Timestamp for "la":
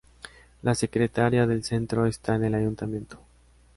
0.63-0.73